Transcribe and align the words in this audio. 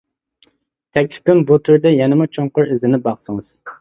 تەكلىپىم: 0.97 1.41
بۇ 1.51 1.57
تۈردە 1.69 1.91
يەنىمۇ 1.97 2.27
چوڭقۇر 2.39 2.73
ئىزدىنىپ 2.73 3.05
باقسىڭىز. 3.11 3.57